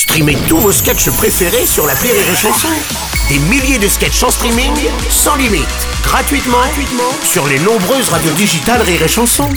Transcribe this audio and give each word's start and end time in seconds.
Streamez 0.00 0.38
tous 0.48 0.56
vos 0.56 0.72
sketchs 0.72 1.10
préférés 1.10 1.66
sur 1.66 1.86
la 1.86 1.92
Rire 1.92 2.14
et 2.14 2.34
Chanson. 2.34 2.68
Des 3.28 3.38
milliers 3.38 3.78
de 3.78 3.86
sketchs 3.86 4.22
en 4.22 4.30
streaming, 4.30 4.72
sans 5.10 5.36
limite, 5.36 5.68
gratuitement, 6.02 6.56
gratuitement 6.56 7.12
sur 7.22 7.46
les 7.46 7.58
nombreuses 7.58 8.08
radios 8.08 8.32
digitales 8.32 8.80
Rire 8.80 9.02
et 9.02 9.08
Chanson. 9.08 9.50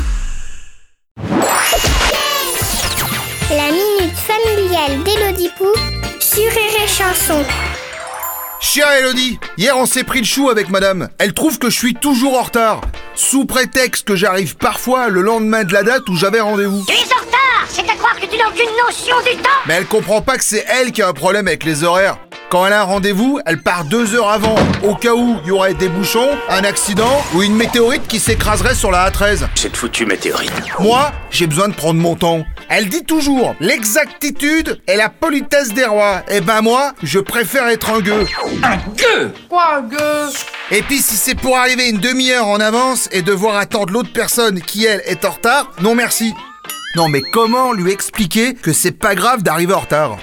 La 3.51 3.71
minute 3.71 4.17
familiale 4.17 5.01
d'Elodie 5.05 5.49
Pou 5.57 5.69
sur 6.19 6.43
Rire 6.43 6.83
et 6.83 6.89
Chanson. 6.89 7.41
Chère 8.59 8.91
Elodie, 8.99 9.39
hier 9.57 9.77
on 9.77 9.85
s'est 9.85 10.03
pris 10.03 10.19
le 10.19 10.25
chou 10.25 10.49
avec 10.49 10.69
madame. 10.69 11.07
Elle 11.19 11.33
trouve 11.33 11.57
que 11.57 11.69
je 11.69 11.77
suis 11.77 11.93
toujours 11.93 12.37
en 12.37 12.43
retard. 12.43 12.81
Sous 13.15 13.45
prétexte 13.45 14.05
que 14.05 14.17
j'arrive 14.17 14.57
parfois 14.57 15.07
le 15.07 15.21
lendemain 15.21 15.63
de 15.63 15.71
la 15.71 15.83
date 15.83 16.09
où 16.09 16.17
j'avais 16.17 16.41
rendez-vous. 16.41 16.83
Tu 18.33 18.39
n'as 18.39 18.47
aucune 18.47 18.75
notion 18.85 19.15
du 19.19 19.37
temps 19.41 19.49
Mais 19.67 19.75
elle 19.75 19.85
comprend 19.85 20.21
pas 20.21 20.37
que 20.37 20.43
c'est 20.43 20.65
elle 20.67 20.91
qui 20.91 21.01
a 21.01 21.07
un 21.07 21.13
problème 21.13 21.47
avec 21.47 21.63
les 21.63 21.83
horaires. 21.83 22.17
Quand 22.49 22.65
elle 22.65 22.73
a 22.73 22.81
un 22.81 22.85
rendez-vous, 22.85 23.39
elle 23.45 23.61
part 23.61 23.83
deux 23.85 24.15
heures 24.15 24.29
avant, 24.29 24.55
au 24.83 24.95
cas 24.95 25.13
où 25.13 25.37
il 25.43 25.47
y 25.47 25.51
aurait 25.51 25.73
des 25.73 25.89
bouchons, 25.89 26.29
un 26.49 26.63
accident 26.63 27.23
ou 27.33 27.41
une 27.41 27.55
météorite 27.55 28.07
qui 28.07 28.19
s'écraserait 28.19 28.75
sur 28.75 28.91
la 28.91 29.09
A13. 29.09 29.47
Cette 29.55 29.75
foutue 29.75 30.05
météorite. 30.05 30.51
Moi, 30.79 31.11
j'ai 31.31 31.47
besoin 31.47 31.67
de 31.67 31.73
prendre 31.73 31.99
mon 31.99 32.15
temps. 32.15 32.43
Elle 32.69 32.89
dit 32.89 33.03
toujours 33.03 33.55
l'exactitude 33.59 34.79
et 34.87 34.95
la 34.95 35.09
politesse 35.09 35.73
des 35.73 35.85
rois. 35.85 36.21
Et 36.29 36.41
ben 36.41 36.61
moi, 36.61 36.93
je 37.01 37.19
préfère 37.19 37.67
être 37.67 37.89
un 37.89 38.01
gueux. 38.01 38.25
Quoi, 39.49 39.81
gueux? 39.81 40.29
Et 40.71 40.81
puis 40.83 40.99
si 40.99 41.17
c'est 41.17 41.35
pour 41.35 41.57
arriver 41.57 41.89
une 41.89 41.99
demi-heure 41.99 42.47
en 42.47 42.59
avance 42.59 43.09
et 43.11 43.21
devoir 43.21 43.57
attendre 43.57 43.93
l'autre 43.93 44.13
personne 44.13 44.61
qui 44.61 44.85
elle 44.85 45.01
est 45.05 45.25
en 45.25 45.31
retard, 45.31 45.71
non 45.81 45.95
merci. 45.95 46.33
Non 46.95 47.07
mais 47.09 47.21
comment 47.21 47.73
lui 47.73 47.91
expliquer 47.91 48.53
que 48.53 48.71
c'est 48.71 48.91
pas 48.91 49.15
grave 49.15 49.41
d'arriver 49.41 49.73
en 49.73 49.79
retard 49.79 50.17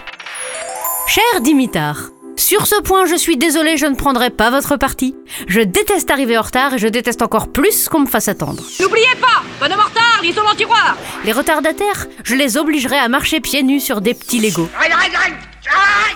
Cher 1.08 1.40
Dimitar, 1.40 2.10
sur 2.36 2.66
ce 2.66 2.80
point, 2.80 3.06
je 3.06 3.16
suis 3.16 3.36
désolé, 3.36 3.76
je 3.76 3.86
ne 3.86 3.96
prendrai 3.96 4.30
pas 4.30 4.50
votre 4.50 4.76
parti. 4.76 5.14
Je 5.46 5.60
déteste 5.60 6.10
arriver 6.10 6.38
en 6.38 6.42
retard 6.42 6.74
et 6.74 6.78
je 6.78 6.86
déteste 6.86 7.22
encore 7.22 7.52
plus 7.52 7.88
qu'on 7.88 8.00
me 8.00 8.06
fasse 8.06 8.28
attendre. 8.28 8.62
N'oubliez 8.80 9.14
pas 9.20 9.42
Bonhomme 9.60 9.80
en 9.80 9.88
retard, 9.88 10.20
ils 10.22 10.32
sont 10.32 10.42
dans 10.42 10.50
le 10.50 10.56
tiroir 10.56 10.96
Les 11.24 11.32
retardataires, 11.32 12.06
je 12.24 12.36
les 12.36 12.56
obligerai 12.56 12.96
à 12.96 13.08
marcher 13.08 13.40
pieds 13.40 13.62
nus 13.62 13.80
sur 13.80 14.00
des 14.00 14.14
petits 14.14 14.40
Legos. 14.40 14.68
Arrête, 14.76 14.92
arrête, 14.92 15.14
arrête 15.14 15.32
Arrête 15.32 15.49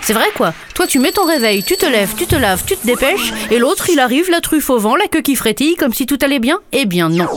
C'est 0.01 0.13
vrai 0.13 0.29
quoi 0.35 0.53
Toi 0.75 0.85
tu 0.85 0.99
mets 0.99 1.11
ton 1.11 1.25
réveil, 1.25 1.63
tu 1.63 1.77
te 1.77 1.85
lèves, 1.85 2.13
tu 2.15 2.27
te 2.27 2.35
laves, 2.35 2.63
tu 2.65 2.77
te 2.77 2.85
dépêches, 2.85 3.33
et 3.49 3.57
l'autre 3.57 3.89
il 3.89 3.99
arrive 3.99 4.29
la 4.29 4.39
truffe 4.39 4.69
au 4.69 4.77
vent, 4.77 4.95
la 4.95 5.07
queue 5.07 5.21
qui 5.21 5.35
frétille, 5.35 5.75
comme 5.75 5.93
si 5.93 6.05
tout 6.05 6.19
allait 6.21 6.39
bien 6.39 6.59
Eh 6.71 6.85
bien 6.85 7.09
non. 7.09 7.27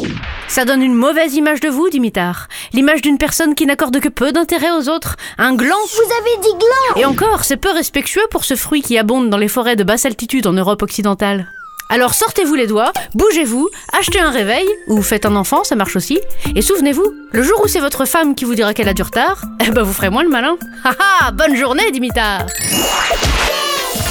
Ça 0.48 0.66
donne 0.66 0.82
une 0.82 0.94
mauvaise 0.94 1.34
image 1.34 1.60
de 1.60 1.68
vous, 1.68 1.88
Dimitar. 1.88 2.48
L'image 2.74 3.00
d'une 3.00 3.18
personne 3.18 3.54
qui 3.54 3.64
n'accorde 3.64 4.00
que 4.00 4.08
peu 4.08 4.32
d'intérêt 4.32 4.70
aux 4.70 4.88
autres. 4.88 5.16
Un 5.38 5.54
gland 5.54 5.76
Vous 5.94 6.12
avez 6.20 6.42
dit 6.42 6.58
gland 6.58 7.00
Et 7.00 7.06
encore, 7.06 7.44
c'est 7.44 7.56
peu 7.56 7.70
respectueux 7.70 8.26
pour 8.30 8.44
ce 8.44 8.54
fruit 8.54 8.82
qui 8.82 8.98
abonde 8.98 9.30
dans 9.30 9.38
les 9.38 9.48
forêts 9.48 9.76
de 9.76 9.84
basse 9.84 10.04
altitude 10.04 10.46
en 10.46 10.52
Europe 10.52 10.82
occidentale. 10.82 11.48
Alors 11.90 12.12
sortez-vous 12.12 12.54
les 12.54 12.66
doigts, 12.66 12.92
bougez-vous, 13.14 13.70
achetez 13.98 14.20
un 14.20 14.30
réveil, 14.30 14.66
ou 14.88 15.00
faites 15.00 15.24
un 15.24 15.34
enfant, 15.36 15.64
ça 15.64 15.74
marche 15.74 15.96
aussi. 15.96 16.20
Et 16.54 16.60
souvenez-vous, 16.60 17.14
le 17.32 17.42
jour 17.42 17.62
où 17.64 17.66
c'est 17.66 17.80
votre 17.80 18.04
femme 18.04 18.34
qui 18.34 18.44
vous 18.44 18.54
dira 18.54 18.74
qu'elle 18.74 18.88
a 18.88 18.94
du 18.94 19.02
retard, 19.02 19.40
eh 19.66 19.70
ben 19.70 19.82
vous 19.82 19.94
ferez 19.94 20.10
moins 20.10 20.22
le 20.22 20.28
malin. 20.28 20.58
Haha, 20.84 21.30
bonne 21.32 21.56
journée, 21.56 21.90
Dimitar 21.90 22.44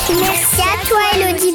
Merci 0.10 0.62
à 0.62 0.88
toi 0.88 1.00
Elodie 1.16 1.54